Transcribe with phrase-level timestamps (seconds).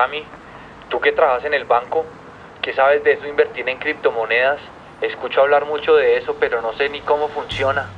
[0.00, 0.22] Cami,
[0.88, 2.06] tú que trabajas en el banco,
[2.62, 4.58] ¿qué sabes de eso invertir en criptomonedas?
[5.02, 7.90] Escucho hablar mucho de eso, pero no sé ni cómo funciona.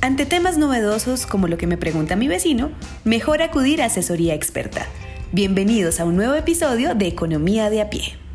[0.00, 2.70] Ante temas novedosos como lo que me pregunta mi vecino,
[3.02, 4.86] mejor acudir a asesoría experta.
[5.32, 8.25] Bienvenidos a un nuevo episodio de Economía de a pie.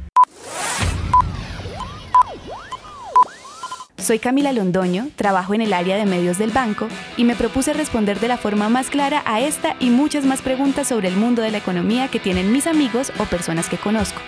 [4.12, 8.20] Soy Camila Londoño, trabajo en el área de medios del banco y me propuse responder
[8.20, 11.50] de la forma más clara a esta y muchas más preguntas sobre el mundo de
[11.50, 14.20] la economía que tienen mis amigos o personas que conozco.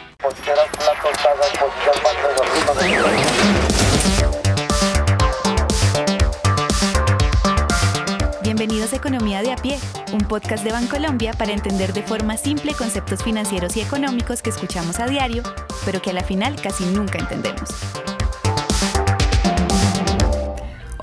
[8.42, 9.78] Bienvenidos a Economía de a pie,
[10.14, 15.02] un podcast de Bancolombia para entender de forma simple conceptos financieros y económicos que escuchamos
[15.02, 15.44] a diario,
[15.84, 18.13] pero que a la final casi nunca entendemos.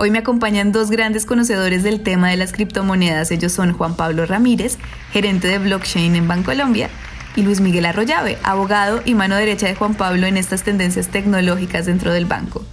[0.03, 3.31] Hoy me acompañan dos grandes conocedores del tema de las criptomonedas.
[3.33, 4.79] Ellos son Juan Pablo Ramírez,
[5.13, 6.89] gerente de blockchain en Bancolombia,
[7.37, 11.84] y Luis Miguel Arroyave, abogado y mano derecha de Juan Pablo en estas tendencias tecnológicas
[11.84, 12.65] dentro del banco.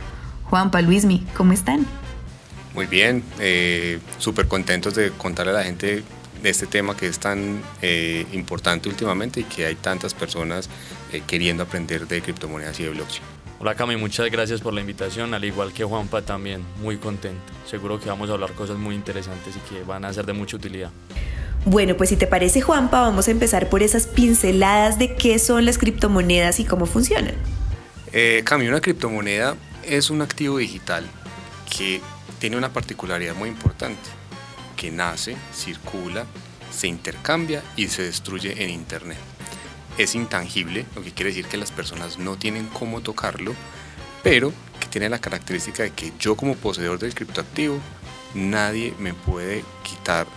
[0.44, 1.86] Juanpa, Luismi, ¿cómo están?
[2.74, 6.04] Muy bien, eh, súper contentos de contarle a la gente
[6.42, 10.70] de este tema que es tan eh, importante últimamente y que hay tantas personas
[11.12, 13.37] eh, queriendo aprender de criptomonedas y de blockchain.
[13.60, 17.42] Hola Cami, muchas gracias por la invitación, al igual que Juanpa también, muy contento.
[17.66, 20.58] Seguro que vamos a hablar cosas muy interesantes y que van a ser de mucha
[20.58, 20.92] utilidad.
[21.66, 25.66] Bueno, pues si te parece Juanpa, vamos a empezar por esas pinceladas de qué son
[25.66, 27.34] las criptomonedas y cómo funcionan.
[28.14, 31.04] Eh, Cami, una criptomoneda es un activo digital
[31.76, 32.00] que
[32.38, 34.08] tiene una particularidad muy importante,
[34.76, 36.28] que nace, circula,
[36.70, 39.18] se intercambia y se destruye en Internet
[39.98, 43.54] es intangible, lo que quiere decir que las personas no tienen cómo tocarlo,
[44.24, 47.80] pero que tiene la característica de que yo como poseedor del criptoactivo,
[48.34, 50.28] nadie me puede quitar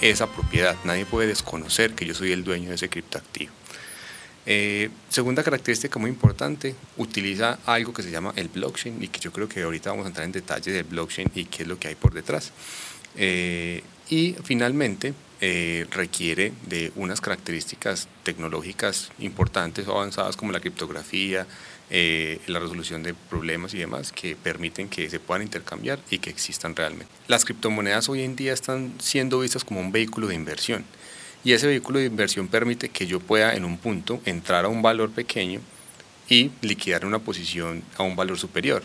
[0.00, 3.52] esa propiedad, nadie puede desconocer que yo soy el dueño de ese criptoactivo.
[4.46, 9.32] Eh, segunda característica muy importante, utiliza algo que se llama el blockchain y que yo
[9.32, 11.88] creo que ahorita vamos a entrar en detalle del blockchain y qué es lo que
[11.88, 12.52] hay por detrás.
[13.16, 21.46] Eh, y finalmente, eh, requiere de unas características tecnológicas importantes o avanzadas como la criptografía,
[21.88, 26.30] eh, la resolución de problemas y demás que permiten que se puedan intercambiar y que
[26.30, 27.12] existan realmente.
[27.26, 30.84] Las criptomonedas hoy en día están siendo vistas como un vehículo de inversión
[31.42, 34.82] y ese vehículo de inversión permite que yo pueda en un punto entrar a un
[34.82, 35.60] valor pequeño
[36.28, 38.82] y liquidar una posición a un valor superior.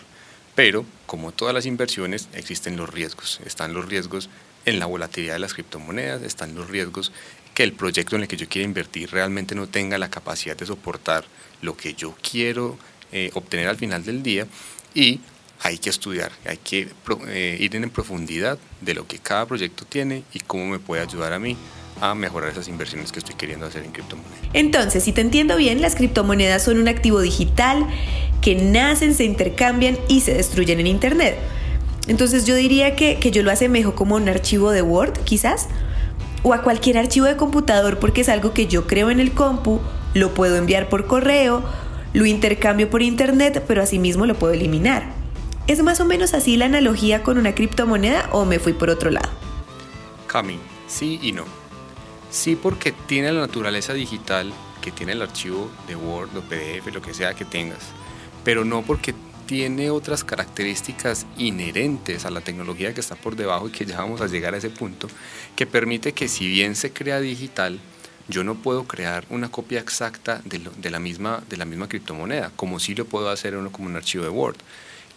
[0.56, 3.42] Pero, como todas las inversiones, existen los riesgos.
[3.46, 4.30] Están los riesgos
[4.66, 7.12] en la volatilidad de las criptomonedas, están los riesgos
[7.54, 10.66] que el proyecto en el que yo quiero invertir realmente no tenga la capacidad de
[10.66, 11.24] soportar
[11.62, 12.78] lo que yo quiero
[13.12, 14.48] eh, obtener al final del día
[14.94, 15.22] y
[15.62, 16.90] hay que estudiar, hay que
[17.28, 21.34] eh, ir en profundidad de lo que cada proyecto tiene y cómo me puede ayudar
[21.34, 21.56] a mí
[22.02, 24.38] a mejorar esas inversiones que estoy queriendo hacer en criptomonedas.
[24.54, 27.88] Entonces, si te entiendo bien, las criptomonedas son un activo digital
[28.42, 31.38] que nacen, se intercambian y se destruyen en Internet.
[32.08, 35.68] Entonces yo diría que, yo lo asemejo como un archivo de Word, quizás,
[36.44, 39.82] o a cualquier archivo de computador porque es algo que yo creo en el compu,
[40.14, 41.64] lo puedo enviar por correo,
[42.14, 45.14] lo intercambio por internet, pero asimismo lo puedo eliminar.
[45.68, 49.10] ¿Es más o menos así la analogía con una criptomoneda o me fui por otro
[49.10, 49.30] lado?
[50.28, 51.44] Cami, sí y no.
[52.30, 57.02] Sí porque tiene la naturaleza digital que tiene el archivo de Word o PDF, lo
[57.02, 57.80] que sea que tengas,
[58.44, 63.72] pero no porque tiene otras características inherentes a la tecnología que está por debajo y
[63.72, 65.08] que ya vamos a llegar a ese punto,
[65.56, 67.80] que permite que si bien se crea digital,
[68.28, 72.80] yo no puedo crear una copia exacta de, la, misma, de la misma criptomoneda, como
[72.80, 74.58] si lo puedo hacer uno como un archivo de Word.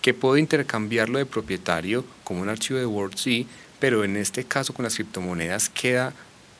[0.03, 3.49] Que puedo intercambiarlo de propietario como un archivo de Word, sí,
[3.81, 6.13] pero en este caso con las criptomonedas queda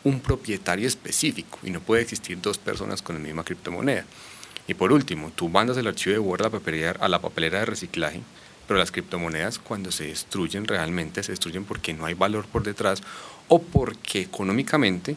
[0.05, 4.05] un propietario específico y no puede existir dos personas con la misma criptomoneda.
[4.69, 7.61] Y por último, tú mandas el archivo de Word a la papelera, a la papelera
[7.61, 8.21] de reciclaje,
[8.69, 13.03] pero las criptomonedas cuando se destruyen realmente se destruyen porque no hay valor por detrás
[13.49, 15.17] o porque económicamente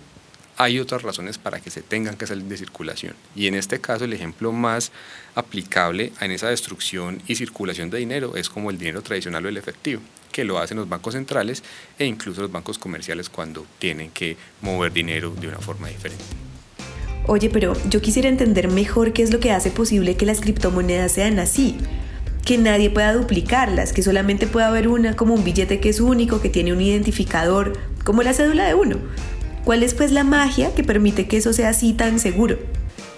[0.55, 3.13] hay otras razones para que se tengan que salir de circulación.
[3.35, 4.91] Y en este caso el ejemplo más
[5.35, 9.57] aplicable en esa destrucción y circulación de dinero es como el dinero tradicional o el
[9.57, 10.01] efectivo,
[10.31, 11.61] que lo hacen los bancos centrales
[11.99, 16.50] e incluso los bancos comerciales cuando tienen que mover dinero de una forma diferente.
[17.31, 21.13] Oye, pero yo quisiera entender mejor qué es lo que hace posible que las criptomonedas
[21.13, 21.77] sean así.
[22.43, 26.41] Que nadie pueda duplicarlas, que solamente pueda haber una como un billete que es único,
[26.41, 28.97] que tiene un identificador, como la cédula de uno.
[29.63, 32.59] ¿Cuál es pues la magia que permite que eso sea así tan seguro?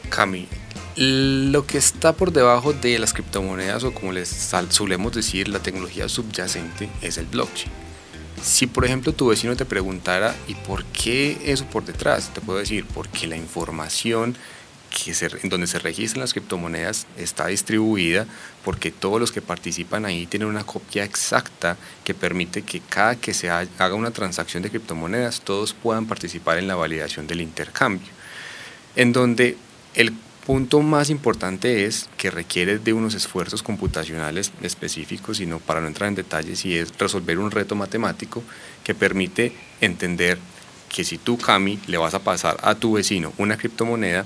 [0.09, 0.45] Cami,
[0.95, 4.29] lo que está por debajo de las criptomonedas o como les
[4.69, 7.71] solemos decir la tecnología subyacente es el blockchain.
[8.43, 12.33] Si por ejemplo tu vecino te preguntara, ¿y por qué eso por detrás?
[12.33, 14.35] Te puedo decir, porque la información
[14.89, 18.27] que en donde se registran las criptomonedas está distribuida
[18.63, 23.33] porque todos los que participan ahí tienen una copia exacta que permite que cada que
[23.33, 28.09] se haga una transacción de criptomonedas todos puedan participar en la validación del intercambio.
[28.95, 29.57] En donde
[29.95, 30.13] el
[30.45, 36.09] punto más importante es que requiere de unos esfuerzos computacionales específicos, sino para no entrar
[36.09, 38.43] en detalles, y es resolver un reto matemático
[38.83, 40.37] que permite entender
[40.89, 44.25] que si tú, Cami, le vas a pasar a tu vecino una criptomoneda,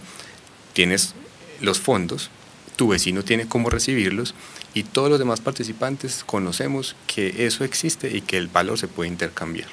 [0.73, 1.13] tienes
[1.61, 2.29] los fondos,
[2.75, 4.35] tu vecino tiene cómo recibirlos
[4.73, 9.09] y todos los demás participantes conocemos que eso existe y que el valor se puede
[9.09, 9.69] intercambiar.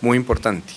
[0.00, 0.72] Muy importante,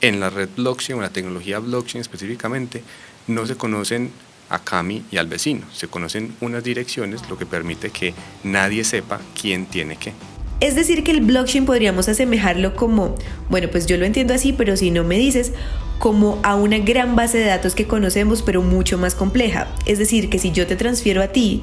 [0.00, 2.82] en la red blockchain o la tecnología blockchain específicamente,
[3.26, 4.12] no se conocen
[4.48, 8.14] a Cami y al vecino, se conocen unas direcciones, lo que permite que
[8.44, 10.12] nadie sepa quién tiene qué.
[10.60, 13.14] Es decir, que el blockchain podríamos asemejarlo como,
[13.50, 15.52] bueno, pues yo lo entiendo así, pero si no me dices,
[15.98, 19.68] como a una gran base de datos que conocemos, pero mucho más compleja.
[19.84, 21.62] Es decir, que si yo te transfiero a ti,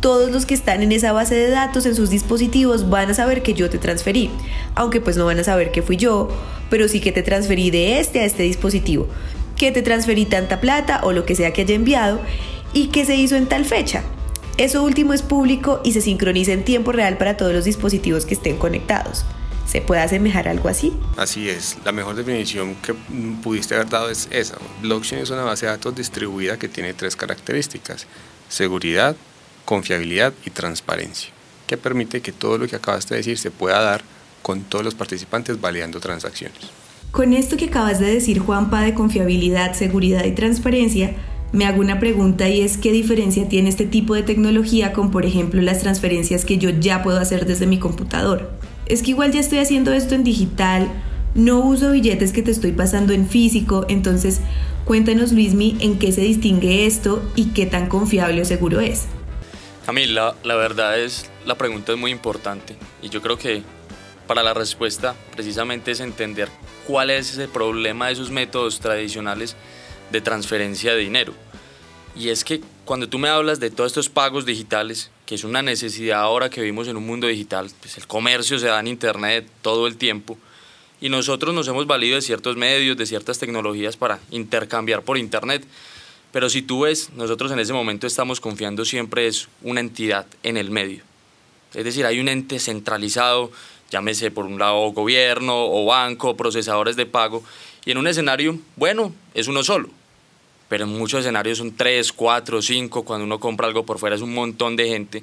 [0.00, 3.42] todos los que están en esa base de datos en sus dispositivos van a saber
[3.42, 4.30] que yo te transferí,
[4.74, 6.28] aunque pues no van a saber que fui yo,
[6.68, 9.08] pero sí que te transferí de este a este dispositivo,
[9.56, 12.20] que te transferí tanta plata o lo que sea que haya enviado
[12.72, 14.02] y que se hizo en tal fecha.
[14.56, 18.34] Eso último es público y se sincroniza en tiempo real para todos los dispositivos que
[18.34, 19.24] estén conectados.
[19.66, 20.92] ¿Se puede asemejar algo así?
[21.16, 21.76] Así es.
[21.84, 22.94] La mejor definición que
[23.42, 24.56] pudiste haber dado es esa.
[24.82, 28.06] Blockchain es una base de datos distribuida que tiene tres características.
[28.48, 29.16] Seguridad,
[29.64, 31.30] confiabilidad y transparencia,
[31.66, 34.04] que permite que todo lo que acabaste de decir se pueda dar
[34.42, 36.60] con todos los participantes validando transacciones.
[37.14, 41.14] Con esto que acabas de decir, Juanpa, de confiabilidad, seguridad y transparencia,
[41.52, 45.24] me hago una pregunta y es qué diferencia tiene este tipo de tecnología con, por
[45.24, 48.50] ejemplo, las transferencias que yo ya puedo hacer desde mi computador.
[48.86, 50.90] Es que igual ya estoy haciendo esto en digital,
[51.36, 54.40] no uso billetes que te estoy pasando en físico, entonces
[54.84, 59.04] cuéntanos Luismi en qué se distingue esto y qué tan confiable o seguro es.
[59.86, 63.62] A la verdad es, la pregunta es muy importante y yo creo que
[64.26, 66.48] para la respuesta precisamente es entender
[66.86, 69.56] cuál es ese problema de esos métodos tradicionales
[70.10, 71.34] de transferencia de dinero.
[72.16, 75.62] Y es que cuando tú me hablas de todos estos pagos digitales, que es una
[75.62, 79.48] necesidad ahora que vivimos en un mundo digital, pues el comercio se da en Internet
[79.62, 80.38] todo el tiempo,
[81.00, 85.66] y nosotros nos hemos valido de ciertos medios, de ciertas tecnologías para intercambiar por Internet.
[86.32, 90.56] Pero si tú ves, nosotros en ese momento estamos confiando siempre es una entidad en
[90.56, 91.02] el medio.
[91.74, 93.50] Es decir, hay un ente centralizado,
[93.94, 97.44] llámese por un lado gobierno o banco, procesadores de pago,
[97.84, 99.88] y en un escenario, bueno, es uno solo
[100.68, 104.22] pero en muchos escenarios son tres, cuatro, cinco, cuando uno compra algo por fuera es
[104.22, 105.22] un montón de gente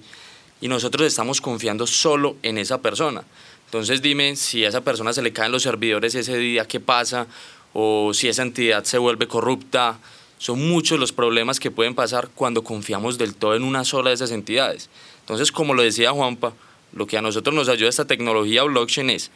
[0.62, 3.24] y nosotros estamos confiando solo en esa persona.
[3.66, 7.28] Entonces dime si a esa persona se le caen los servidores ese día, ¿qué pasa?
[7.74, 10.00] O si esa entidad se vuelve corrupta.
[10.38, 14.16] Son muchos los problemas que pueden pasar cuando confiamos del todo en una sola de
[14.16, 14.90] esas entidades.
[15.20, 16.54] Entonces, como lo decía Juanpa,
[16.94, 19.32] lo que a nosotros nos ayuda esta tecnología blockchain es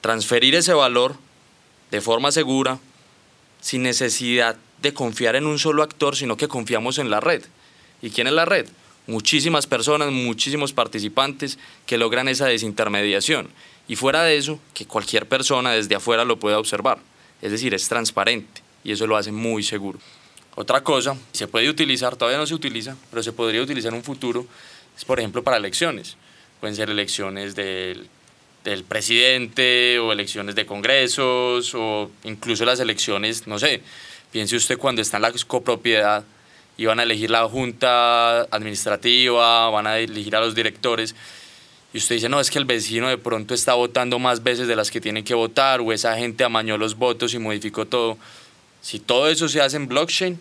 [0.00, 1.16] transferir ese valor
[1.90, 2.78] de forma segura,
[3.60, 7.42] sin necesidad de confiar en un solo actor, sino que confiamos en la red.
[8.02, 8.66] ¿Y quién es la red?
[9.06, 13.48] Muchísimas personas, muchísimos participantes que logran esa desintermediación.
[13.88, 16.98] Y fuera de eso, que cualquier persona desde afuera lo pueda observar.
[17.40, 19.98] Es decir, es transparente y eso lo hace muy seguro.
[20.56, 24.04] Otra cosa, se puede utilizar, todavía no se utiliza, pero se podría utilizar en un
[24.04, 24.46] futuro,
[24.96, 26.16] es por ejemplo para elecciones.
[26.60, 28.08] Pueden ser elecciones del,
[28.64, 33.82] del presidente o elecciones de congresos o incluso las elecciones, no sé,
[34.36, 36.24] Piense usted cuando está en la copropiedad
[36.76, 41.14] y van a elegir la junta administrativa, van a elegir a los directores,
[41.94, 44.76] y usted dice, no, es que el vecino de pronto está votando más veces de
[44.76, 48.18] las que tiene que votar, o esa gente amañó los votos y modificó todo.
[48.82, 50.38] Si todo eso se hace en blockchain,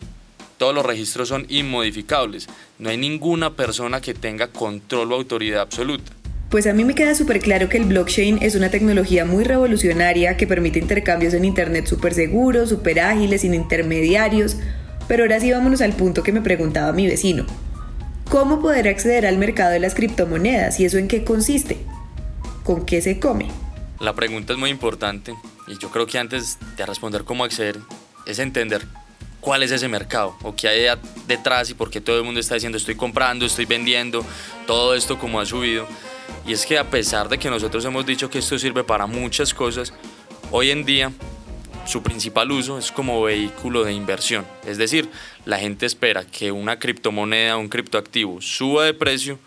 [0.58, 2.48] todos los registros son inmodificables.
[2.80, 6.12] No hay ninguna persona que tenga control o autoridad absoluta.
[6.50, 10.38] Pues a mí me queda súper claro que el blockchain es una tecnología muy revolucionaria
[10.38, 14.58] que permite intercambios en Internet súper seguros, súper ágiles, sin intermediarios.
[15.08, 17.46] Pero ahora sí vámonos al punto que me preguntaba mi vecino.
[18.30, 21.78] ¿Cómo poder acceder al mercado de las criptomonedas y eso en qué consiste?
[22.64, 23.48] ¿Con qué se come?
[24.00, 25.34] La pregunta es muy importante
[25.68, 27.80] y yo creo que antes de responder cómo acceder
[28.26, 28.86] es entender
[29.46, 32.56] cuál es ese mercado o qué hay detrás y por qué todo el mundo está
[32.56, 34.26] diciendo estoy comprando, estoy vendiendo,
[34.66, 35.88] todo esto como ha subido.
[36.48, 39.54] Y es que a pesar de que nosotros hemos dicho que esto sirve para muchas
[39.54, 39.94] cosas,
[40.50, 41.12] hoy en día
[41.86, 44.48] su principal uso es como vehículo de inversión.
[44.66, 45.08] Es decir,
[45.46, 49.38] la gente espera que una criptomoneda, un criptoactivo suba de precio,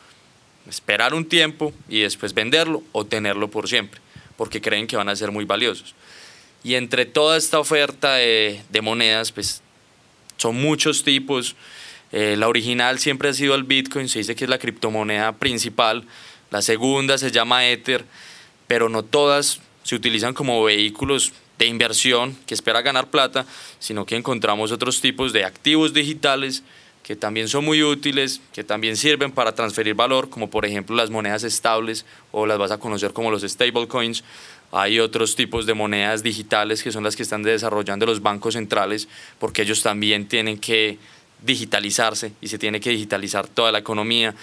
[0.69, 4.01] esperar un tiempo y después venderlo o tenerlo por siempre,
[4.37, 5.97] porque creen que van a ser muy valiosos.
[6.63, 9.61] Y entre toda esta oferta de, de monedas, pues
[10.39, 11.55] son muchos tipos.
[12.11, 16.05] Eh, la original siempre ha sido el Bitcoin, se dice que es la criptomoneda principal.
[16.51, 18.07] La segunda se llama Ether,
[18.67, 23.45] pero no todas se utilizan como vehículos de inversión que espera ganar plata,
[23.79, 26.63] sino que encontramos otros tipos de activos digitales
[27.09, 31.09] que también son muy útiles, que también sirven para transferir valor, como por ejemplo las
[31.09, 34.25] monedas estables o las vas a conocer como los stablecoins.
[34.71, 39.09] Hay otros tipos de monedas digitales que son las que están desarrollando los bancos centrales,
[39.39, 40.99] porque ellos también tienen que
[41.43, 44.35] digitalizarse y se tiene que digitalizar toda la economía.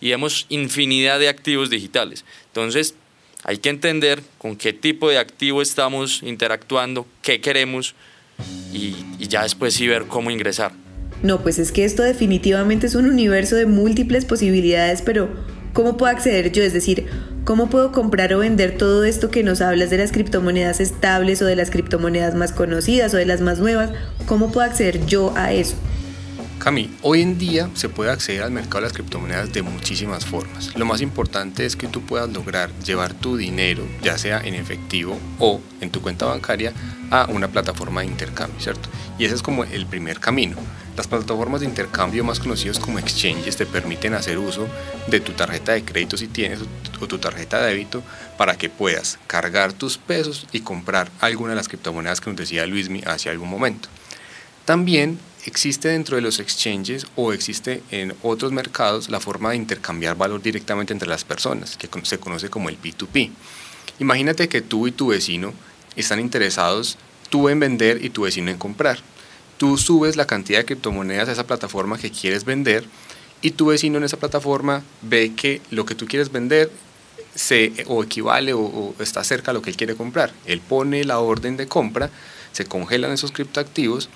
[0.00, 2.24] Y vemos infinidad de activos digitales.
[2.46, 2.94] Entonces,
[3.44, 7.94] hay que entender con qué tipo de activo estamos interactuando, qué queremos
[8.72, 10.72] y, ya después sí ver cómo ingresar.
[11.22, 15.28] No, pues es que esto definitivamente es un universo de múltiples posibilidades, pero
[15.72, 16.62] ¿cómo puedo acceder yo?
[16.62, 17.06] Es decir,
[17.44, 21.46] ¿cómo puedo comprar o vender todo esto que nos hablas de las criptomonedas estables o
[21.46, 23.90] de las criptomonedas más conocidas o de las más nuevas?
[24.26, 25.76] ¿Cómo puedo acceder yo a eso?
[26.60, 30.76] Cami, hoy en día se puede acceder al mercado de las criptomonedas de muchísimas formas.
[30.76, 35.18] Lo más importante es que tú puedas lograr llevar tu dinero, ya sea en efectivo
[35.38, 36.74] o en tu cuenta bancaria,
[37.10, 38.90] a una plataforma de intercambio, ¿cierto?
[39.18, 40.56] Y ese es como el primer camino.
[41.00, 44.68] Las plataformas de intercambio más conocidas como exchanges te permiten hacer uso
[45.06, 46.58] de tu tarjeta de crédito si tienes
[47.00, 48.02] o tu tarjeta de débito
[48.36, 52.66] para que puedas cargar tus pesos y comprar alguna de las criptomonedas que nos decía
[52.66, 53.88] Luismi hace algún momento.
[54.66, 60.18] También existe dentro de los exchanges o existe en otros mercados la forma de intercambiar
[60.18, 63.30] valor directamente entre las personas, que se conoce como el P2P.
[64.00, 65.54] Imagínate que tú y tu vecino
[65.96, 66.98] están interesados,
[67.30, 68.98] tú en vender y tu vecino en comprar.
[69.60, 72.86] Tú subes la cantidad de criptomonedas a esa plataforma que quieres vender
[73.42, 76.70] y tu vecino en esa plataforma ve que lo que tú quieres vender
[77.34, 80.32] se o equivale o, está cerca a lo que él quiere comprar.
[80.46, 82.08] Él pone la orden de compra,
[82.52, 84.08] se congelan esos criptoactivos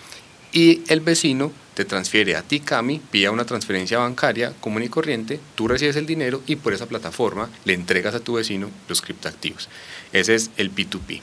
[0.51, 5.41] y el vecino te transfiere a ti, Cami, vía una transferencia bancaria común y corriente,
[5.57, 9.69] tú recibes el dinero y por esa plataforma le entregas a tu vecino los criptoactivos.
[10.11, 11.21] Ese es el P2P.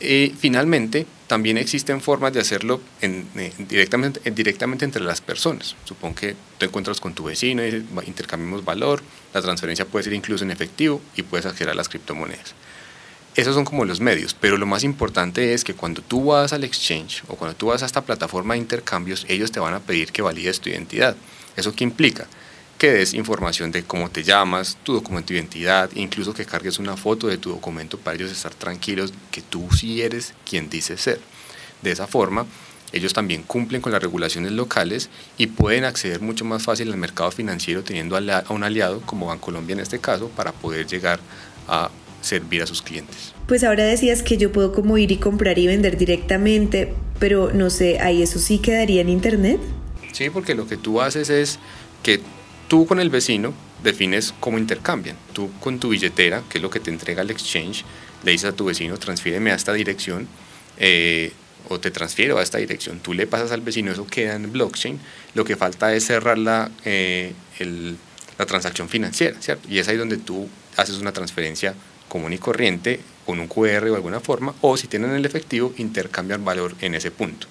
[0.00, 5.76] Y finalmente, también existen formas de hacerlo en, eh, directamente, entre las personas.
[5.86, 10.44] Supongo que tú encuentras con tu vecino y intercambiamos valor, la transferencia puede ser incluso
[10.44, 12.52] en efectivo y puedes acceder a las criptomonedas.
[13.34, 16.64] Esos son como los medios, pero lo más importante es que cuando tú vas al
[16.64, 20.12] exchange o cuando tú vas a esta plataforma de intercambios, ellos te van a pedir
[20.12, 21.16] que valides tu identidad.
[21.56, 22.26] ¿Eso qué implica?
[22.82, 26.96] Que des información de cómo te llamas, tu documento de identidad, incluso que cargues una
[26.96, 31.20] foto de tu documento para ellos estar tranquilos que tú sí eres quien dices ser.
[31.80, 32.44] De esa forma,
[32.92, 37.30] ellos también cumplen con las regulaciones locales y pueden acceder mucho más fácil al mercado
[37.30, 41.20] financiero teniendo a un aliado como Bancolombia en este caso para poder llegar
[41.68, 41.88] a
[42.20, 43.32] servir a sus clientes.
[43.46, 47.70] Pues ahora decías que yo puedo como ir y comprar y vender directamente, pero no
[47.70, 49.60] sé, ahí eso sí quedaría en internet.
[50.10, 51.60] Sí, porque lo que tú haces es
[52.02, 52.20] que
[52.72, 53.52] tú con el vecino
[53.84, 55.18] defines cómo intercambian.
[55.34, 57.84] Tú con tu billetera, que es lo que te entrega el exchange,
[58.24, 60.26] le dices a tu vecino, transfíreme a esta dirección,
[60.78, 61.32] eh,
[61.68, 63.00] o te transfiero a esta dirección.
[63.00, 64.98] Tú le pasas al vecino, eso queda en blockchain.
[65.34, 67.34] Lo que falta es cerrar la, eh,
[68.38, 69.68] la transacción financiera, ¿cierto?
[69.68, 70.48] Y es ahí donde tú
[70.78, 71.74] haces una transferencia
[72.08, 76.42] común y corriente con un QR o alguna forma, o si tienen el efectivo, intercambian
[76.42, 77.48] valor en ese punto.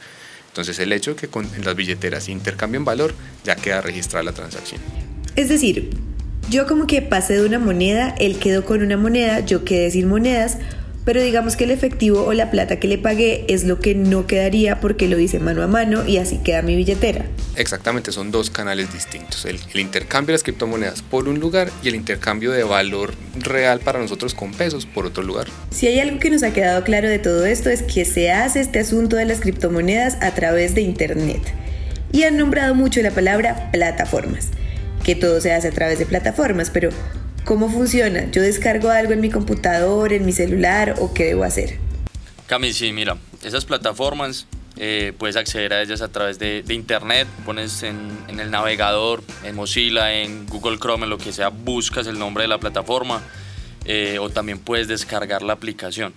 [0.48, 3.13] Entonces el hecho de que con las billeteras intercambien valor,
[3.44, 4.82] ya queda registrada la transacción.
[5.35, 5.89] Es decir,
[6.50, 10.09] yo como que pasé de una moneda, él quedó con una moneda, yo quedé sin
[10.09, 10.57] monedas,
[11.05, 14.27] pero digamos que el efectivo o la plata que le pagué es lo que no
[14.27, 17.25] quedaría porque lo hice mano a mano y así queda mi billetera.
[17.55, 19.45] Exactamente, son dos canales distintos.
[19.45, 24.00] El, intercambio de las criptomonedas por un lugar y el intercambio de valor real para
[24.00, 25.47] nosotros con pesos por otro lugar.
[25.71, 28.59] Si hay algo que nos ha quedado claro de todo esto es que se hace
[28.59, 31.41] este asunto de las criptomonedas a través de Internet.
[32.11, 34.50] Y han nombrado mucho la palabra plataformas,
[35.01, 36.89] que todo se hace a través de plataformas, pero
[37.43, 38.29] ¿Cómo funciona?
[38.29, 41.79] ¿Yo descargo algo en mi computador, en mi celular o qué debo hacer?
[42.46, 44.46] Cami, sí, mira, esas plataformas
[44.77, 50.13] eh, puedes acceder a ellas a través de, internet, pones en, el navegador, en Mozilla,
[50.13, 53.24] en Google Chrome, en lo que sea, buscas el nombre de la plataforma
[53.86, 56.13] eh, o también puedes descargar la aplicación.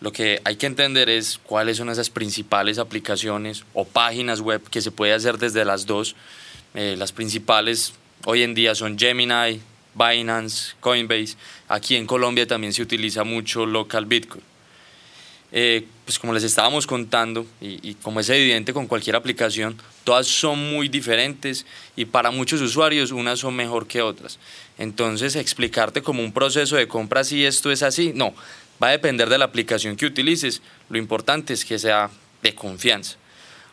[0.00, 4.82] Lo que hay que entender es cuáles son esas principales aplicaciones o páginas web que
[4.82, 6.14] se puede hacer desde las dos.
[6.74, 9.60] Eh, las principales hoy en día son Gemini,
[9.94, 11.36] Binance, Coinbase.
[11.68, 14.42] Aquí en Colombia también se utiliza mucho local Bitcoin.
[15.52, 20.72] Eh, pues como les estábamos contando, y, como es evidente con cualquier aplicación, todas son
[20.72, 24.38] muy diferentes y para muchos usuarios unas son mejor que otras.
[24.78, 28.32] Entonces, explicarte como un proceso de compra si esto es así, no,
[28.82, 30.62] va a depender de la aplicación que utilices.
[30.88, 32.10] Lo importante es que sea
[32.42, 33.16] de confianza.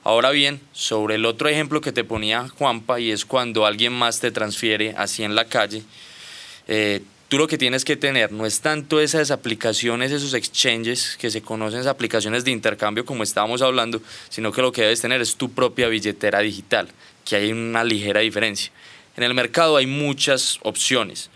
[0.07, 4.21] Ahora bien, sobre el otro ejemplo que te ponía Juanpa, y es cuando alguien más
[4.21, 5.83] te transfiere así en la calle,
[6.69, 11.29] eh, tú lo que tienes que tener no es tanto esas aplicaciones, esos exchanges que
[11.29, 15.19] se conocen, esas aplicaciones de intercambio como estábamos hablando, sino que lo que debes tener
[15.19, 16.87] es tu propia billetera digital,
[17.25, 18.71] que hay una ligera diferencia.
[19.17, 21.29] En el mercado hay muchas opciones.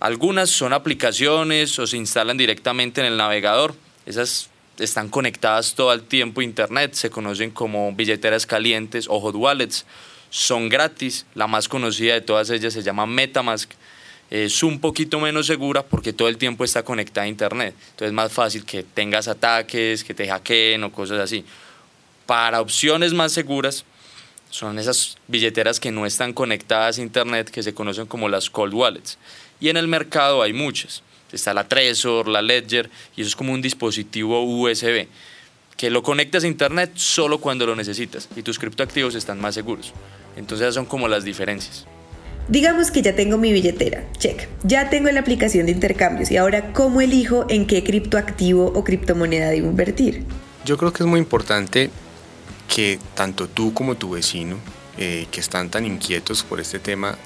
[0.00, 3.74] Algunas son aplicaciones o se instalan directamente en el navegador.
[4.06, 9.34] Esas están conectadas todo el tiempo a Internet, se conocen como billeteras calientes o hot
[9.34, 9.84] wallets.
[10.30, 13.70] Son gratis, la más conocida de todas ellas se llama Metamask.
[14.28, 17.74] Es un poquito menos segura porque todo el tiempo está conectada a Internet.
[17.78, 21.44] Entonces es más fácil que tengas ataques, que te hackeen o cosas así.
[22.26, 23.84] Para opciones más seguras,
[24.50, 28.74] son esas billeteras que no están conectadas a Internet, que se conocen como las cold
[28.74, 29.18] wallets.
[29.60, 31.02] Y en el mercado hay muchas.
[31.32, 35.06] Está la Trezor, la Ledger, y eso es como un dispositivo USB
[35.76, 39.92] que lo conectas a internet solo cuando lo necesitas y tus criptoactivos están más seguros.
[40.36, 41.86] Entonces esas son como las diferencias.
[42.48, 44.48] Digamos que ya tengo mi billetera, check.
[44.62, 49.48] Ya tengo la aplicación de intercambios y ahora ¿cómo elijo en qué criptoactivo o criptomoneda
[49.48, 50.24] debo invertir?
[50.64, 51.90] Yo creo que es muy importante
[52.72, 54.58] que tanto tú como tu vecino,
[54.96, 57.18] eh, que están tan inquietos por este tema,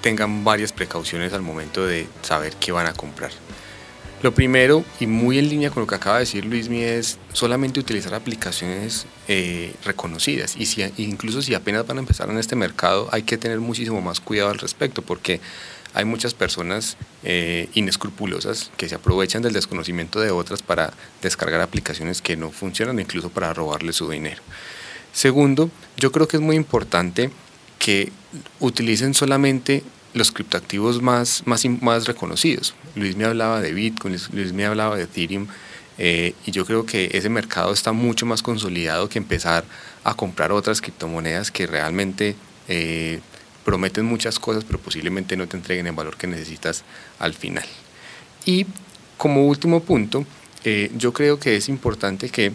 [0.00, 3.30] tengan varias precauciones al momento de saber qué van a comprar.
[4.24, 7.78] Lo primero, y muy en línea con lo que acaba de decir Luismi, es solamente
[7.78, 10.56] utilizar aplicaciones eh, reconocidas.
[10.56, 14.00] Y si, incluso si apenas van a empezar en este mercado, hay que tener muchísimo
[14.00, 15.42] más cuidado al respecto, porque
[15.92, 22.22] hay muchas personas eh, inescrupulosas que se aprovechan del desconocimiento de otras para descargar aplicaciones
[22.22, 24.40] que no funcionan, incluso para robarle su dinero.
[25.12, 27.28] Segundo, yo creo que es muy importante
[27.78, 28.10] que
[28.58, 29.84] utilicen solamente
[30.14, 32.74] los criptoactivos más, más, más reconocidos.
[32.94, 35.46] Luis me hablaba de Bitcoin, Luis me hablaba de Ethereum,
[35.98, 39.64] eh, y yo creo que ese mercado está mucho más consolidado que empezar
[40.02, 42.36] a comprar otras criptomonedas que realmente
[42.68, 43.20] eh,
[43.64, 46.84] prometen muchas cosas, pero posiblemente no te entreguen el valor que necesitas
[47.18, 47.64] al final.
[48.44, 48.66] Y
[49.16, 50.26] como último punto,
[50.64, 52.52] eh, yo creo que es importante que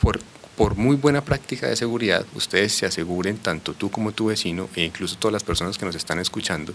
[0.00, 0.20] por
[0.56, 4.82] por muy buena práctica de seguridad, ustedes se aseguren, tanto tú como tu vecino, e
[4.82, 6.72] incluso todas las personas que nos están escuchando,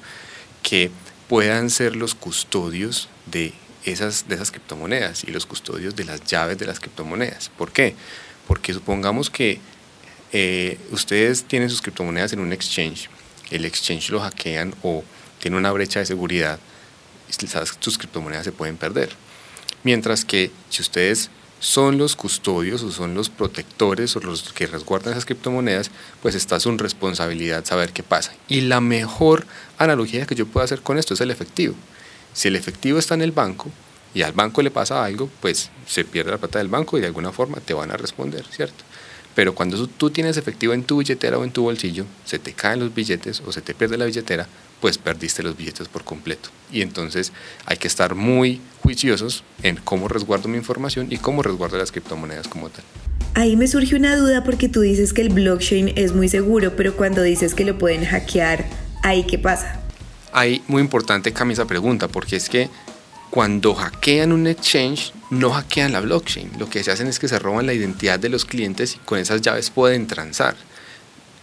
[0.62, 0.92] que
[1.28, 6.58] puedan ser los custodios de esas, de esas criptomonedas y los custodios de las llaves
[6.60, 7.50] de las criptomonedas.
[7.50, 7.96] ¿Por qué?
[8.48, 9.60] Porque supongamos que
[10.32, 13.10] eh, ustedes tienen sus criptomonedas en un exchange,
[13.50, 15.04] el exchange lo hackean o
[15.40, 16.60] tiene una brecha de seguridad,
[17.80, 19.10] sus criptomonedas se pueden perder.
[19.84, 25.14] Mientras que si ustedes son los custodios o son los protectores o los que resguardan
[25.14, 28.34] esas criptomonedas, pues está su responsabilidad saber qué pasa.
[28.48, 29.46] Y la mejor
[29.78, 31.76] analogía que yo puedo hacer con esto es el efectivo.
[32.34, 33.70] Si el efectivo está en el banco
[34.16, 37.08] y al banco le pasa algo, pues se pierde la plata del banco y de
[37.08, 38.84] alguna forma te van a responder, ¿cierto?
[39.36, 42.80] Pero cuando tú tienes efectivo en tu billetera o en tu bolsillo, se te caen
[42.80, 44.48] los billetes o se te pierde la billetera,
[44.82, 46.50] pues perdiste los billetes por completo.
[46.72, 47.32] Y entonces
[47.66, 52.48] hay que estar muy juiciosos en cómo resguardo mi información y cómo resguardo las criptomonedas
[52.48, 52.84] como tal.
[53.34, 56.98] Ahí me surge una duda porque tú dices que el blockchain es muy seguro, pero
[56.98, 58.66] cuando dices que lo pueden hackear,
[59.04, 59.80] ¿ahí qué pasa?
[60.34, 62.70] Ahí muy importante cambia esa pregunta, porque es que
[63.30, 66.52] cuando hackean un exchange, no hackean la blockchain.
[66.60, 69.20] Lo que se hacen es que se roban la identidad de los clientes y con
[69.20, 70.56] esas llaves pueden transar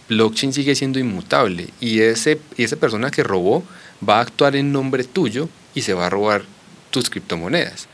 [0.09, 3.63] blockchain sigue siendo inmutable y, ese, y esa persona que robó
[4.07, 6.43] va a actuar en nombre tuyo y se va a robar
[6.89, 7.87] tus criptomonedas.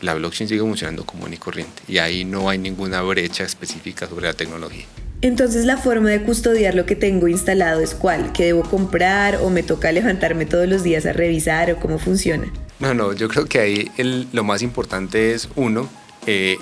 [0.00, 4.26] La blockchain sigue funcionando común y corriente y ahí no hay ninguna brecha específica sobre
[4.26, 4.86] la tecnología.
[5.22, 9.50] Entonces la forma de custodiar lo que tengo instalado es cuál, que debo comprar o
[9.50, 12.50] me toca levantarme todos los días a revisar o cómo funciona.
[12.78, 13.90] No, no, yo creo que ahí
[14.32, 15.90] lo más importante es uno,
[16.26, 16.56] eh,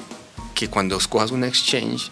[0.54, 2.11] que cuando escojas un exchange,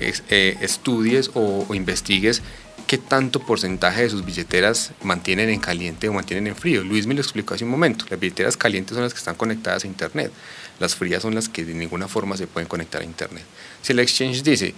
[0.00, 2.42] eh, estudies o, investigues
[2.86, 6.82] qué tanto porcentaje de sus billeteras mantienen en caliente o mantienen en frío.
[6.82, 8.04] Luis me lo explicó hace un momento.
[8.10, 10.32] Las billeteras calientes son las que están conectadas a Internet.
[10.80, 13.44] Las frías son las que de ninguna forma se pueden conectar a Internet.
[13.82, 14.74] Si el exchange dice,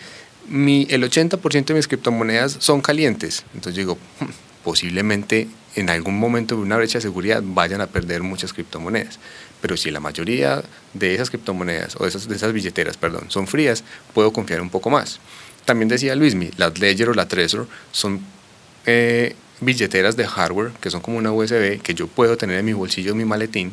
[0.48, 4.26] mi, el 80% de mis criptomonedas son calientes, entonces digo, hmm,
[4.64, 9.18] posiblemente en algún momento de una brecha de seguridad vayan a perder muchas criptomonedas.
[9.62, 13.46] Pero si la mayoría de esas criptomonedas o de esas, de esas billeteras, perdón, son
[13.46, 15.20] frías, puedo confiar un poco más.
[15.64, 18.20] También decía Luismi, las Ledger o la Trezor son
[18.84, 22.72] eh, billeteras de hardware que son como una USB que yo puedo tener en mi
[22.72, 23.72] bolsillo, en mi maletín,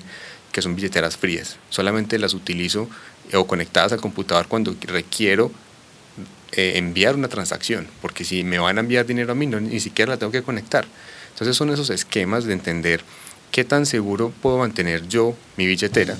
[0.51, 1.57] que son billeteras frías.
[1.69, 2.87] Solamente las utilizo
[3.31, 5.51] eh, o conectadas al computador cuando requiero
[6.51, 9.79] eh, enviar una transacción, porque si me van a enviar dinero a mí, no, ni
[9.79, 10.85] siquiera la tengo que conectar.
[11.31, 13.01] Entonces son esos esquemas de entender
[13.51, 16.15] qué tan seguro puedo mantener yo mi billetera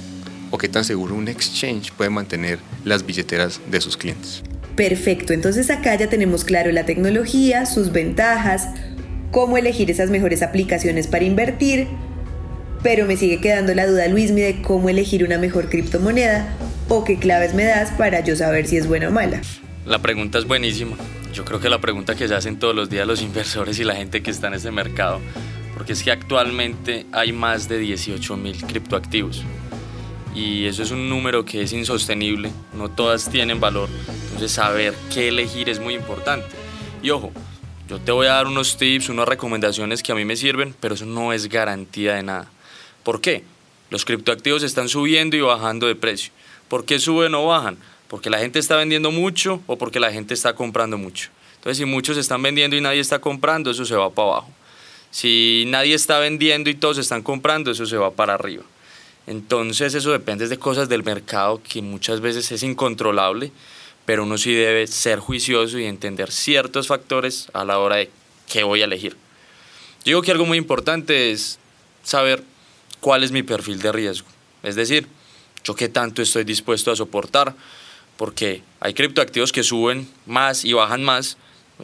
[0.52, 4.44] o qué tan seguro un exchange puede mantener las billeteras de sus clientes.
[4.76, 8.70] Perfecto, entonces acá ya tenemos claro la tecnología, sus ventajas,
[9.32, 11.88] cómo elegir esas mejores aplicaciones para invertir,
[12.82, 16.56] pero me sigue quedando la duda, Luismi, de cómo elegir una mejor criptomoneda
[16.88, 19.42] o qué claves me das para yo saber si es buena o mala.
[19.86, 20.96] La pregunta es buenísima.
[21.34, 23.96] Yo creo que la pregunta que se hacen todos los días los inversores y la
[23.96, 25.20] gente que está en ese mercado,
[25.80, 29.44] porque es que actualmente hay más de 18 mil criptoactivos
[30.36, 33.88] y eso es un número que es insostenible, no todas tienen valor,
[34.24, 36.50] entonces saber qué elegir es muy importante.
[37.02, 37.32] Y ojo,
[37.88, 40.96] yo te voy a dar unos tips, unas recomendaciones que a mí me sirven, pero
[40.96, 42.52] eso no es garantía de nada.
[43.04, 43.46] ¿Por qué?
[43.90, 46.34] Los criptoactivos están subiendo y bajando de precio.
[46.68, 47.78] ¿Por qué suben o bajan?
[48.10, 51.30] Porque la gente está vendiendo mucho o porque la gente está comprando mucho.
[51.56, 54.59] Entonces, si muchos están vendiendo y nadie está comprando, eso se va para abajo.
[55.12, 58.64] Si nadie está vendiendo y todos están comprando, eso se va para arriba.
[59.28, 63.52] Entonces eso depende de cosas del mercado que muchas veces es incontrolable,
[64.06, 68.10] pero uno sí debe ser juicioso y entender ciertos factores a la hora de
[68.48, 69.16] qué voy a elegir.
[70.04, 71.60] Digo que algo muy importante es
[72.04, 72.44] saber
[73.00, 74.28] cuál es mi perfil de riesgo.
[74.64, 75.08] Es decir,
[75.64, 77.56] yo qué tanto estoy dispuesto a soportar,
[78.18, 81.38] porque hay criptoactivos que suben más y bajan más,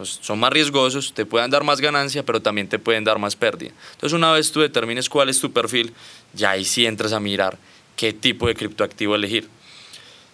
[0.04, 3.72] son más riesgosos, te pueden dar más ganancia, pero también te pueden dar más pérdida.
[3.92, 5.92] Entonces, una vez tú determines cuál es tu perfil,
[6.34, 7.56] ya ahí sí entras a mirar
[7.96, 9.48] qué tipo de criptoactivo elegir.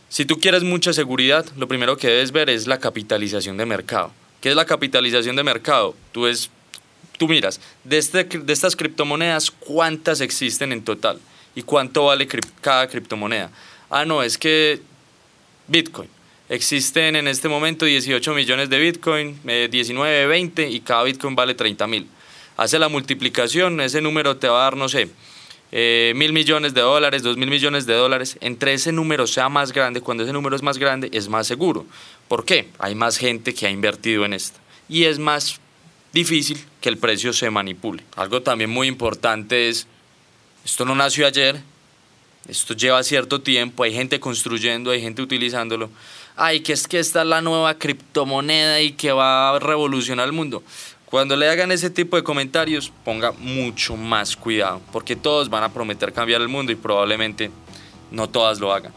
[0.09, 4.13] Si tú quieres mucha seguridad, lo primero que debes ver es la capitalización de mercado.
[4.41, 5.95] ¿Qué es la capitalización de mercado?
[6.11, 6.51] Tú, es,
[7.17, 11.21] tú miras, de, este, de estas criptomonedas, ¿cuántas existen en total?
[11.55, 12.27] ¿Y cuánto vale
[12.61, 13.51] cada criptomoneda?
[13.89, 14.83] Ah, no, es que
[15.69, 16.09] Bitcoin
[16.53, 21.55] Existen en este momento 18 millones de Bitcoin, 19, eh, 20 y cada Bitcoin vale
[21.55, 22.07] 30 mil.
[22.59, 25.09] Hace la multiplicación, ese número te va a dar, no sé,
[25.73, 28.37] eh, mil millones de dólares, dos mil millones de dólares.
[28.43, 31.87] Entre ese número sea más grande, cuando ese número es más grande, es más seguro.
[32.29, 32.69] ¿Por qué?
[32.79, 34.59] Hay más gente que ha invertido en esto.
[34.91, 35.59] Y es más
[36.13, 38.05] difícil que el precio se manipule.
[38.15, 39.87] Algo también muy importante es,
[40.67, 41.63] esto no nació ayer,
[42.47, 45.89] esto lleva cierto tiempo, hay gente construyendo, hay gente utilizándolo
[46.37, 50.33] ay, que es que esta es la nueva criptomoneda y que va a revolucionar el
[50.33, 50.63] mundo.
[51.07, 55.73] Cuando le hagan ese tipo de comentarios, ponga mucho más cuidado, porque todos van a
[55.73, 57.51] prometer cambiar el mundo y probablemente
[58.11, 58.93] no todas lo hagan.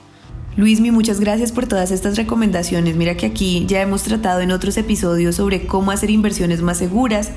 [0.56, 2.96] Luismi, muchas gracias por todas estas recomendaciones.
[2.96, 7.32] Mira que aquí ya hemos tratado en otros episodios sobre cómo hacer inversiones más seguras.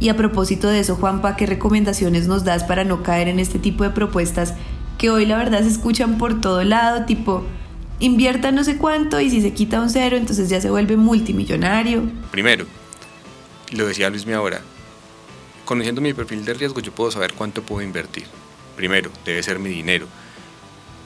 [0.00, 3.58] Y a propósito de eso, Juanpa, ¿qué recomendaciones nos das para no caer en este
[3.58, 4.54] tipo de propuestas
[4.96, 7.44] que hoy la verdad se escuchan por todo lado, tipo,
[8.00, 12.02] invierta no sé cuánto y si se quita un cero, entonces ya se vuelve multimillonario.
[12.30, 12.66] Primero,
[13.72, 14.60] lo decía Luis mi ahora,
[15.64, 18.24] conociendo mi perfil de riesgo yo puedo saber cuánto puedo invertir.
[18.76, 20.06] Primero, debe ser mi dinero.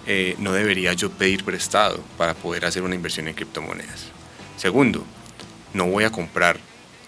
[0.06, 4.06] Eh, no debería yo pedir prestado para poder hacer una inversión en criptomonedas.
[4.56, 5.04] Segundo,
[5.74, 6.58] no voy a comprar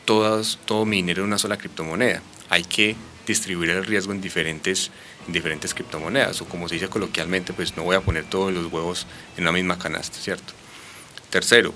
[0.04, 2.22] todas, todo mi dinero en una sola criptomoneda.
[2.50, 2.96] Hay que
[3.32, 4.90] distribuir el riesgo en diferentes
[5.28, 9.06] diferentes criptomonedas, o como se dice coloquialmente, pues no voy a poner todos los huevos
[9.36, 10.52] en la misma canasta, ¿cierto?
[11.30, 11.72] Tercero,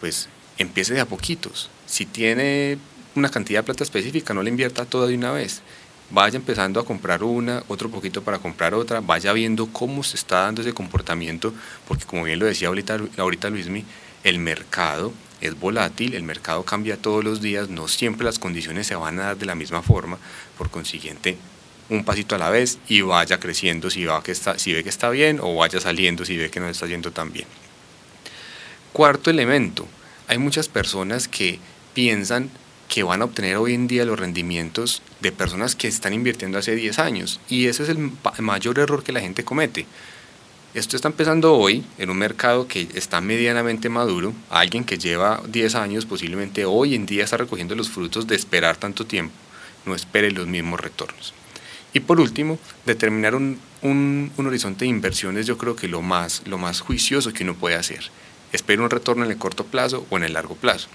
[0.00, 1.70] pues empiece de a poquitos.
[1.86, 2.78] Si tiene
[3.14, 5.62] una cantidad de plata específica, no le invierta toda de una vez.
[6.10, 10.40] Vaya empezando a comprar una, otro poquito para comprar otra, vaya viendo cómo se está
[10.40, 11.54] dando ese comportamiento,
[11.88, 13.84] porque como bien lo decía ahorita, ahorita Luismi,
[14.22, 18.94] el mercado es volátil, el mercado cambia todos los días, no siempre las condiciones se
[18.94, 20.18] van a dar de la misma forma,
[20.56, 21.36] por consiguiente
[21.88, 24.88] un pasito a la vez y vaya creciendo si, va que está, si ve que
[24.88, 27.46] está bien o vaya saliendo si ve que no está yendo tan bien.
[28.92, 29.86] Cuarto elemento,
[30.28, 31.58] hay muchas personas que
[31.92, 32.50] piensan
[32.88, 36.74] que van a obtener hoy en día los rendimientos de personas que están invirtiendo hace
[36.74, 39.86] 10 años y ese es el mayor error que la gente comete.
[40.74, 44.32] Esto está empezando hoy en un mercado que está medianamente maduro.
[44.50, 48.76] Alguien que lleva 10 años posiblemente hoy en día está recogiendo los frutos de esperar
[48.76, 49.43] tanto tiempo.
[49.86, 51.34] No espere los mismos retornos.
[51.92, 56.58] Y por último, determinar un, un, horizonte de inversiones yo creo que lo más, lo
[56.58, 58.10] más juicioso que uno puede hacer.
[58.52, 60.88] Espero un retorno en el corto plazo o en el largo plazo.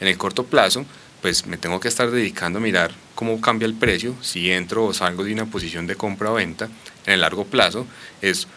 [0.00, 0.86] En el corto plazo,
[1.20, 4.94] pues me tengo que estar dedicando a mirar cómo cambia el precio, si entro o
[4.94, 6.68] salgo de una posición de compra o venta.
[7.04, 7.86] En el largo plazo
[8.22, 8.48] es,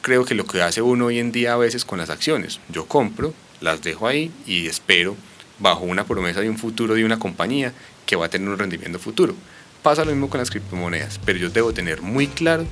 [0.00, 2.60] creo que lo que hace uno hoy en día a veces con las acciones.
[2.68, 5.16] Yo compro, las dejo ahí y espero
[5.58, 7.72] bajo una promesa de un futuro de una compañía
[8.06, 9.34] que va a tener un rendimiento futuro.
[9.82, 12.66] Pasa lo mismo con las criptomonedas, pero yo debo tener muy claro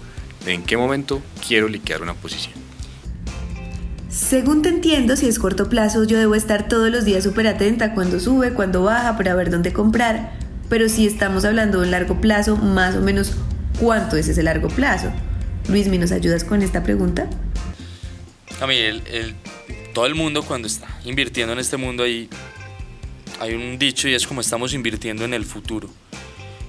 [0.46, 2.54] en qué momento quiero liquidar una posición.
[4.08, 7.94] Según te entiendo, si es corto plazo, yo debo estar todos los días súper atenta
[7.94, 10.32] cuando sube, cuando baja, para ver dónde comprar.
[10.68, 13.34] Pero si estamos hablando de un largo plazo, más o menos,
[13.78, 15.12] ¿cuánto es ese largo plazo?
[15.68, 17.28] Luis, ¿me nos ayudas con esta pregunta?
[18.60, 19.34] A mí, el,
[19.94, 22.28] todo el mundo cuando está invirtiendo en este mundo hay,
[23.40, 25.88] hay un dicho y es como estamos invirtiendo en el futuro.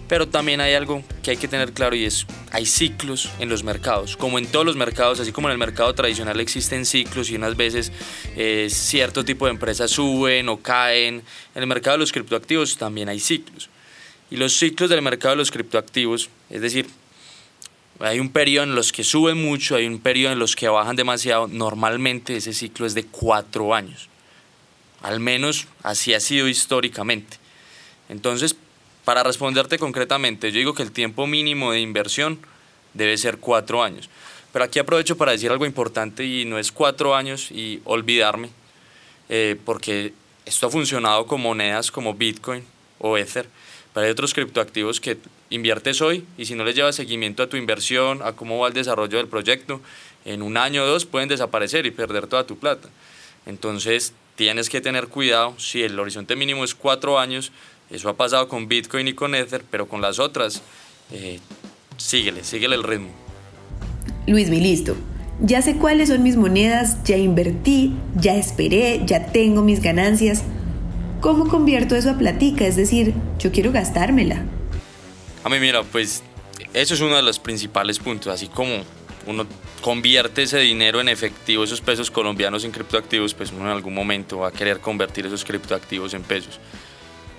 [0.07, 3.63] Pero también hay algo que hay que tener claro y es, hay ciclos en los
[3.63, 4.17] mercados.
[4.17, 7.55] Como en todos los mercados, así como en el mercado tradicional existen ciclos y unas
[7.55, 7.91] veces
[8.35, 11.23] eh, cierto tipo de empresas suben o caen,
[11.55, 13.69] en el mercado de los criptoactivos también hay ciclos.
[14.29, 16.87] Y los ciclos del mercado de los criptoactivos, es decir,
[17.99, 20.95] hay un periodo en los que suben mucho, hay un periodo en los que bajan
[20.95, 21.47] demasiado.
[21.47, 24.10] Normalmente ese ciclo es de cuatro años.
[25.01, 27.37] Al menos así ha sido históricamente.
[28.09, 28.55] Entonces,
[29.05, 32.39] para responderte concretamente, yo digo que el tiempo mínimo de inversión
[32.93, 34.09] debe ser cuatro años.
[34.53, 38.49] Pero aquí aprovecho para decir algo importante y no es cuatro años y olvidarme,
[39.29, 40.13] eh, porque
[40.45, 42.63] esto ha funcionado con monedas como Bitcoin
[42.99, 43.47] o Ether,
[43.93, 45.17] pero hay otros criptoactivos que
[45.49, 48.73] inviertes hoy y si no les llevas seguimiento a tu inversión, a cómo va el
[48.73, 49.81] desarrollo del proyecto,
[50.25, 52.89] en un año o dos pueden desaparecer y perder toda tu plata.
[53.45, 57.51] Entonces tienes que tener cuidado, si el horizonte mínimo es cuatro años,
[57.89, 60.61] eso ha pasado con Bitcoin y con Ether, pero con las otras,
[61.11, 61.39] eh,
[61.97, 63.09] síguele, síguele el ritmo.
[64.27, 64.95] Luis, mi listo.
[65.41, 70.43] Ya sé cuáles son mis monedas, ya invertí, ya esperé, ya tengo mis ganancias.
[71.19, 72.65] ¿Cómo convierto eso a platica?
[72.65, 74.45] Es decir, yo quiero gastármela.
[75.43, 76.23] A mí mira, pues
[76.73, 78.83] eso es uno de los principales puntos, así como
[79.25, 79.45] uno
[79.81, 84.39] convierte ese dinero en efectivo, esos pesos colombianos en criptoactivos, pues uno en algún momento
[84.39, 86.59] va a querer convertir esos criptoactivos en pesos.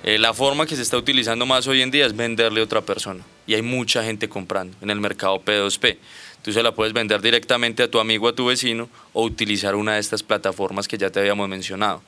[0.04, 2.80] Eh, la forma que se está utilizando más hoy en día es venderle a otra
[2.80, 5.96] persona y hay mucha gente comprando en el mercado P2P.
[6.42, 9.94] Tú se la puedes vender directamente a tu amigo, a tu vecino o utilizar una
[9.94, 12.02] de estas plataformas que ya te habíamos mencionado.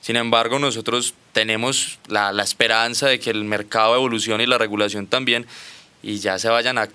[0.00, 5.06] Sin embargo, nosotros tenemos la, la esperanza de que el mercado evolucione y la regulación
[5.06, 5.46] también
[6.02, 6.88] y ya se vayan, a,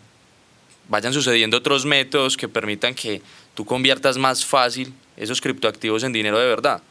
[0.87, 3.21] vayan sucediendo otros métodos que permitan que
[3.55, 6.81] tú conviertas más fácil esos criptoactivos en dinero de verdad.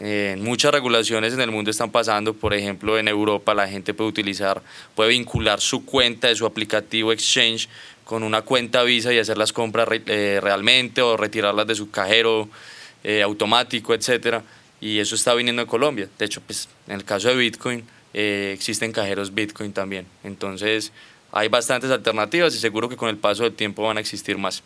[0.00, 4.10] Eh, muchas regulaciones en el mundo están pasando, por ejemplo, en Europa la gente puede
[4.10, 4.62] utilizar,
[4.94, 7.68] puede vincular su cuenta de su aplicativo Exchange
[8.04, 12.48] con una cuenta Visa y hacer las compras eh, realmente o retirarlas de su cajero
[13.02, 14.42] eh, automático, etcétera.
[14.80, 16.08] Y eso está viniendo en Colombia.
[16.16, 20.06] De hecho, pues, en el caso de Bitcoin, existen cajeros Bitcoin también.
[20.22, 20.92] Entonces,
[21.32, 24.62] hay bastantes alternativas y seguro que con el paso del tiempo van a existir más.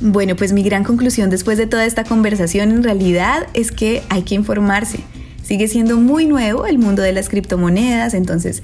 [0.00, 4.22] Bueno, pues mi gran conclusión después de toda esta conversación en realidad es que hay
[4.22, 5.00] que informarse.
[5.42, 8.62] Sigue siendo muy nuevo el mundo de las criptomonedas, entonces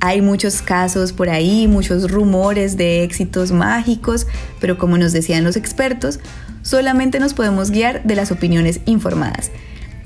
[0.00, 4.26] hay muchos casos por ahí, muchos rumores de éxitos mágicos,
[4.60, 6.20] pero como nos decían los expertos,
[6.60, 9.50] solamente nos podemos guiar de las opiniones informadas.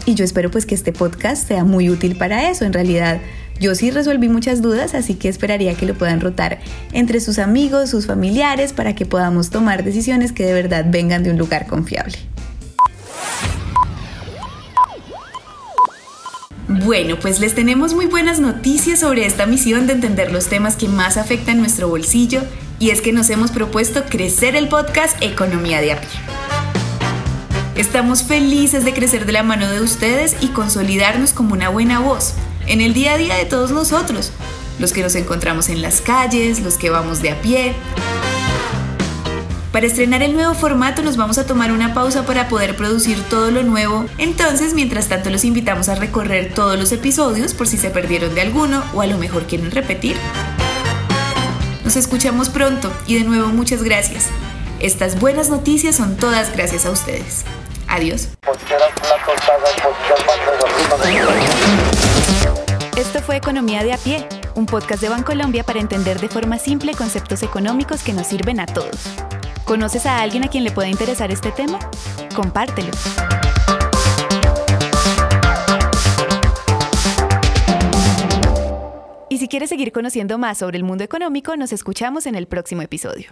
[0.07, 2.64] Y yo espero pues que este podcast sea muy útil para eso.
[2.64, 3.21] En realidad,
[3.61, 6.61] yo sí resolví muchas dudas, así que esperaría que lo puedan rotar
[6.92, 11.31] entre sus amigos, sus familiares, para que podamos tomar decisiones que de verdad vengan de
[11.31, 12.16] un lugar confiable.
[16.68, 20.87] Bueno, pues les tenemos muy buenas noticias sobre esta misión de entender los temas que
[20.87, 22.42] más afectan nuestro bolsillo
[22.79, 26.11] y es que nos hemos propuesto crecer el podcast Economía de a pie.
[27.75, 32.35] Estamos felices de crecer de la mano de ustedes y consolidarnos como una buena voz
[32.68, 34.33] en el día a día de todos nosotros,
[34.78, 37.74] los que nos encontramos en las calles, los que vamos de a pie.
[39.72, 43.50] Para estrenar el nuevo formato nos vamos a tomar una pausa para poder producir todo
[43.50, 47.90] lo nuevo, entonces mientras tanto los invitamos a recorrer todos los episodios por si se
[47.90, 50.16] perdieron de alguno o a lo mejor quieren repetir.
[51.85, 54.26] Nos escuchamos pronto y de nuevo muchas gracias.
[54.81, 57.44] Estas buenas noticias son todas gracias a ustedes.
[57.88, 58.28] Adiós.
[62.99, 66.95] Esto fue Economía de a pie, un podcast de Bancolombia para entender de forma simple
[66.95, 69.15] conceptos económicos que nos sirven a todos.
[69.65, 71.79] ¿Conoces a alguien a quien le pueda interesar este tema?
[72.35, 72.91] Compártelo.
[79.29, 82.83] Y si quieres seguir conociendo más sobre el mundo económico, nos escuchamos en el próximo
[82.83, 83.31] episodio.